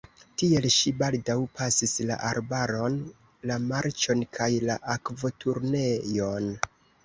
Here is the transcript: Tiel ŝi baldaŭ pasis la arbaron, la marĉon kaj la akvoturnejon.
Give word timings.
Tiel 0.41 0.63
ŝi 0.75 0.93
baldaŭ 1.01 1.35
pasis 1.59 1.93
la 2.13 2.17
arbaron, 2.31 2.97
la 3.53 3.61
marĉon 3.69 4.27
kaj 4.41 4.51
la 4.67 4.81
akvoturnejon. 4.99 6.53